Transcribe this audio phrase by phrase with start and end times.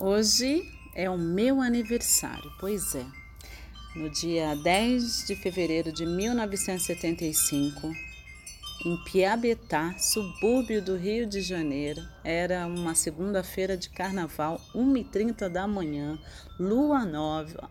[0.00, 3.06] Hoje é o meu aniversário, pois é.
[3.94, 7.92] No dia 10 de fevereiro de 1975,
[8.84, 16.18] em Piabetá, subúrbio do Rio de Janeiro, era uma segunda-feira de carnaval, 1h30 da manhã,
[16.58, 17.70] lua nova.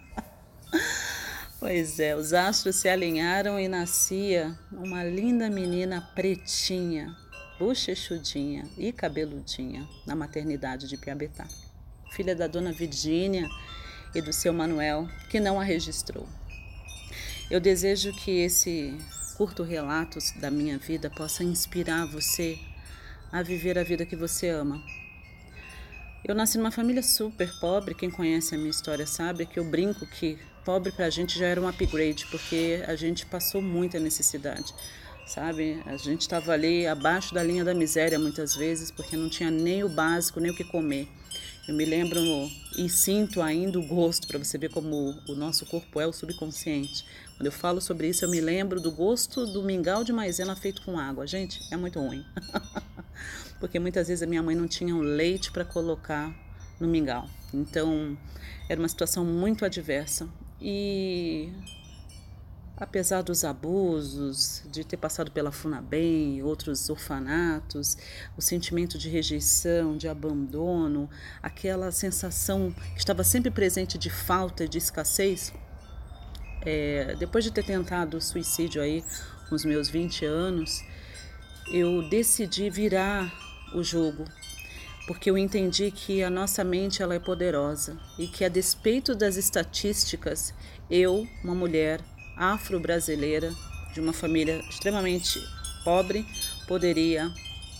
[1.60, 7.14] pois é, os astros se alinharam e nascia uma linda menina pretinha,
[7.60, 11.46] bochechudinha e cabeludinha na maternidade de Piabetá,
[12.10, 13.46] filha da dona Virgínia
[14.14, 16.26] e do seu Manuel, que não a registrou.
[17.50, 18.96] Eu desejo que esse
[19.36, 22.58] curto relato da minha vida possa inspirar você
[23.30, 24.82] a viver a vida que você ama.
[26.24, 30.06] Eu nasci numa família super pobre, quem conhece a minha história sabe que eu brinco
[30.06, 34.72] que pobre para a gente já era um upgrade, porque a gente passou muita necessidade
[35.26, 35.82] sabe?
[35.86, 39.84] A gente estava ali abaixo da linha da miséria muitas vezes, porque não tinha nem
[39.84, 41.08] o básico, nem o que comer.
[41.68, 42.20] Eu me lembro
[42.76, 47.04] e sinto ainda o gosto, para você ver como o nosso corpo é o subconsciente.
[47.36, 50.82] Quando eu falo sobre isso, eu me lembro do gosto do mingau de maisena feito
[50.82, 51.26] com água.
[51.26, 52.24] Gente, é muito ruim.
[53.60, 56.34] porque muitas vezes a minha mãe não tinha um leite para colocar
[56.80, 57.28] no mingau.
[57.52, 58.16] Então,
[58.68, 60.28] era uma situação muito adversa.
[60.60, 61.52] E
[62.80, 67.98] apesar dos abusos, de ter passado pela Funabem outros orfanatos,
[68.38, 71.08] o sentimento de rejeição, de abandono,
[71.42, 75.52] aquela sensação que estava sempre presente de falta de escassez,
[76.62, 79.04] é, depois de ter tentado suicídio aí
[79.50, 80.82] os meus 20 anos,
[81.70, 83.30] eu decidi virar
[83.74, 84.24] o jogo,
[85.06, 89.36] porque eu entendi que a nossa mente ela é poderosa e que a despeito das
[89.36, 90.54] estatísticas,
[90.88, 92.00] eu, uma mulher
[92.40, 93.54] afro-brasileira
[93.92, 95.38] de uma família extremamente
[95.84, 96.24] pobre
[96.66, 97.30] poderia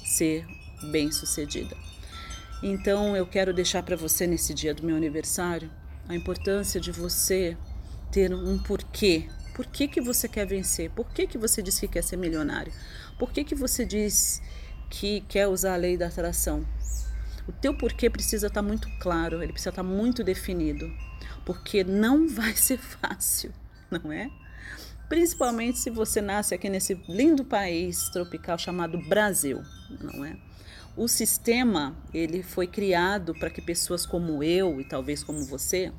[0.04, 0.46] ser
[0.90, 1.74] bem-sucedida.
[2.62, 5.70] Então eu quero deixar para você nesse dia do meu aniversário
[6.06, 7.56] a importância de você
[8.12, 9.30] ter um porquê.
[9.54, 10.90] Por que, que você quer vencer?
[10.90, 12.72] Por que, que você diz que quer ser milionário?
[13.18, 14.42] Por que, que você diz
[14.90, 16.66] que quer usar a lei da atração?
[17.48, 20.90] O teu porquê precisa estar tá muito claro, ele precisa estar tá muito definido,
[21.46, 23.52] porque não vai ser fácil,
[23.90, 24.30] não é?
[25.10, 29.60] Principalmente se você nasce aqui nesse lindo país tropical chamado Brasil,
[30.00, 30.38] não é?
[30.96, 35.92] O sistema ele foi criado para que pessoas como eu e talvez como você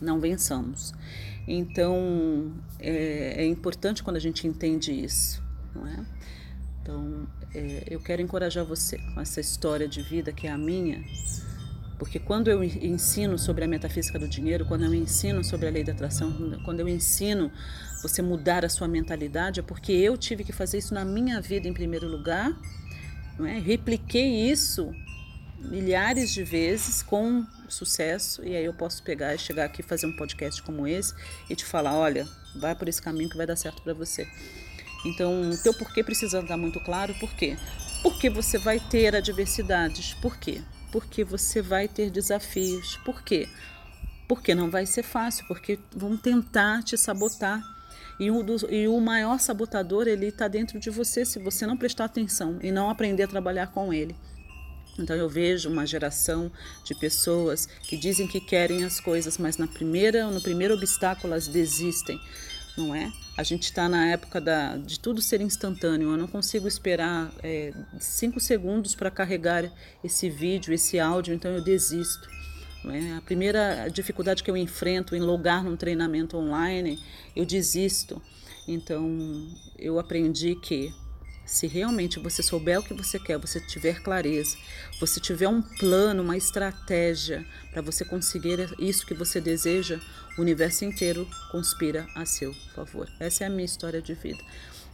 [0.00, 0.92] não vençamos.
[1.46, 5.40] Então é, é importante quando a gente entende isso,
[5.72, 6.04] não é?
[6.82, 11.04] Então é, eu quero encorajar você com essa história de vida que é a minha
[11.98, 15.84] porque quando eu ensino sobre a metafísica do dinheiro, quando eu ensino sobre a lei
[15.84, 16.32] da atração,
[16.64, 17.52] quando eu ensino
[18.02, 21.68] você mudar a sua mentalidade, é porque eu tive que fazer isso na minha vida
[21.68, 22.52] em primeiro lugar,
[23.38, 23.58] não é?
[23.58, 24.92] Repliquei isso
[25.58, 30.14] milhares de vezes com sucesso e aí eu posso pegar e chegar aqui fazer um
[30.14, 31.14] podcast como esse
[31.48, 34.28] e te falar, olha, vai por esse caminho que vai dar certo para você.
[35.06, 37.56] Então, o teu porquê precisa estar muito claro, por quê?
[38.02, 40.14] Porque você vai ter adversidades.
[40.14, 40.62] Por quê?
[40.94, 42.96] Porque você vai ter desafios.
[43.04, 43.48] Por quê?
[44.28, 47.60] Porque não vai ser fácil, porque vão tentar te sabotar.
[48.20, 51.76] E o, do, e o maior sabotador ele está dentro de você se você não
[51.76, 54.14] prestar atenção e não aprender a trabalhar com ele.
[54.96, 56.48] Então eu vejo uma geração
[56.84, 61.48] de pessoas que dizem que querem as coisas, mas na primeira, no primeiro obstáculo elas
[61.48, 62.20] desistem
[62.76, 63.12] não é?
[63.36, 66.10] A gente está na época da, de tudo ser instantâneo.
[66.10, 69.70] Eu não consigo esperar é, cinco segundos para carregar
[70.02, 72.28] esse vídeo, esse áudio, então eu desisto.
[72.86, 73.16] É?
[73.16, 76.98] A primeira dificuldade que eu enfrento em logar num treinamento online,
[77.34, 78.20] eu desisto.
[78.68, 79.48] Então
[79.78, 80.92] eu aprendi que
[81.44, 84.56] se realmente você souber o que você quer, você tiver clareza,
[84.98, 90.00] você tiver um plano, uma estratégia para você conseguir isso que você deseja,
[90.38, 93.08] o universo inteiro conspira a seu favor.
[93.20, 94.42] Essa é a minha história de vida.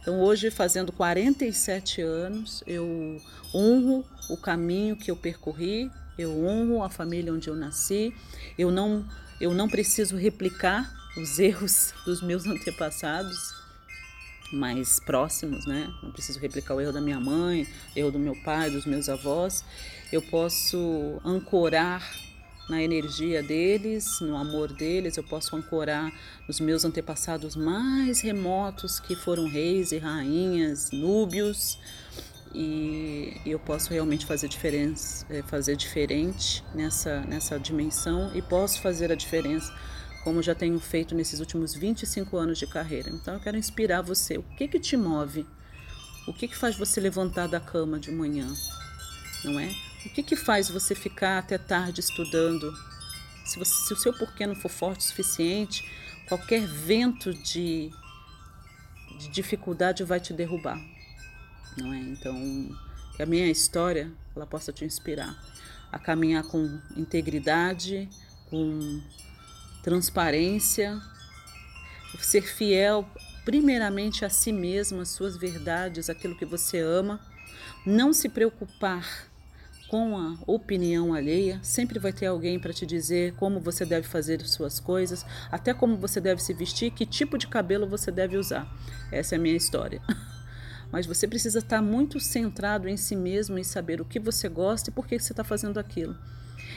[0.01, 3.21] Então, hoje, fazendo 47 anos, eu
[3.53, 8.13] honro o caminho que eu percorri, eu honro a família onde eu nasci,
[8.57, 9.05] eu não,
[9.39, 13.60] eu não preciso replicar os erros dos meus antepassados,
[14.51, 15.91] mais próximos, né?
[16.03, 19.63] Não preciso replicar o erro da minha mãe, erro do meu pai, dos meus avós.
[20.11, 22.03] Eu posso ancorar
[22.69, 26.11] na energia deles, no amor deles, eu posso ancorar
[26.47, 31.77] nos meus antepassados mais remotos que foram reis e rainhas, núbios,
[32.53, 39.11] e eu posso realmente fazer diferença, eh, fazer diferente nessa nessa dimensão e posso fazer
[39.11, 39.73] a diferença
[40.23, 43.09] como já tenho feito nesses últimos 25 anos de carreira.
[43.09, 44.37] Então eu quero inspirar você.
[44.37, 45.45] O que que te move?
[46.27, 48.47] O que que faz você levantar da cama de manhã?
[49.43, 49.67] Não é?
[50.05, 52.71] O que, que faz você ficar até tarde estudando?
[53.45, 55.83] Se, você, se o seu porquê não for forte o suficiente,
[56.27, 57.91] qualquer vento de,
[59.19, 60.79] de dificuldade vai te derrubar,
[61.77, 61.99] não é?
[61.99, 62.35] Então,
[63.15, 65.35] que a minha história ela possa te inspirar
[65.91, 68.09] a caminhar com integridade,
[68.49, 69.01] com
[69.83, 70.99] transparência,
[72.19, 73.07] ser fiel
[73.43, 77.19] primeiramente a si mesmo, às suas verdades, aquilo que você ama,
[77.85, 79.31] não se preocupar
[79.89, 84.41] com a opinião alheia, sempre vai ter alguém para te dizer como você deve fazer
[84.41, 88.37] as suas coisas, até como você deve se vestir, que tipo de cabelo você deve
[88.37, 88.71] usar.
[89.11, 90.01] Essa é a minha história.
[90.91, 94.89] Mas você precisa estar muito centrado em si mesmo e saber o que você gosta
[94.89, 96.15] e por que você está fazendo aquilo.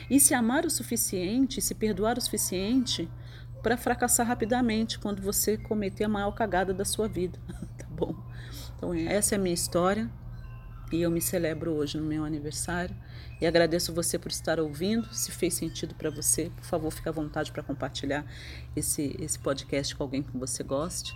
[0.09, 3.09] E se amar o suficiente, se perdoar o suficiente
[3.63, 7.39] para fracassar rapidamente quando você cometer a maior cagada da sua vida,
[7.79, 8.15] tá bom?
[8.77, 10.11] Então, essa é a minha história
[10.93, 12.95] e eu me celebro hoje no meu aniversário
[13.41, 15.13] e agradeço você por estar ouvindo.
[15.13, 18.25] Se fez sentido para você, por favor, fique à vontade para compartilhar
[18.77, 21.15] esse, esse podcast com alguém que você goste,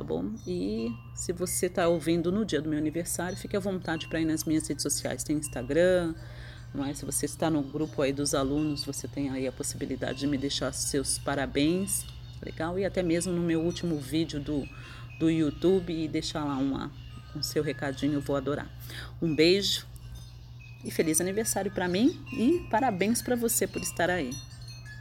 [0.00, 0.30] tá bom?
[0.46, 4.24] E se você está ouvindo no dia do meu aniversário, fique à vontade para ir
[4.24, 5.22] nas minhas redes sociais.
[5.22, 6.14] Tem Instagram,
[6.88, 6.94] é?
[6.94, 10.38] Se você está no grupo aí dos alunos, você tem aí a possibilidade de me
[10.38, 12.06] deixar seus parabéns,
[12.40, 12.78] legal?
[12.78, 14.66] E até mesmo no meu último vídeo do,
[15.18, 16.90] do YouTube e deixar lá uma,
[17.36, 18.70] um seu recadinho, eu vou adorar.
[19.20, 19.86] Um beijo
[20.82, 24.30] e feliz aniversário para mim e parabéns para você por estar aí.